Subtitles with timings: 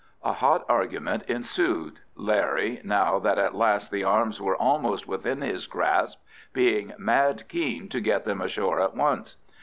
[0.23, 6.19] A hot argument ensued—Larry, now that at last the arms were almost within his grasp,
[6.53, 9.35] being mad keen to get them ashore at once.